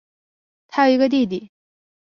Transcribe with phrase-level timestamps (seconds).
[0.67, 1.51] 她有一个弟弟。